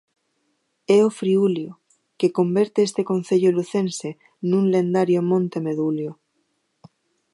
É 0.97 0.99
o 1.07 1.09
Friulio, 1.19 1.71
que 2.19 2.33
converte 2.37 2.79
este 2.87 3.01
concello 3.11 3.49
lucense 3.57 4.09
nun 4.49 4.63
lendario 4.75 5.19
monte 5.31 5.57
Medulio. 5.67 6.11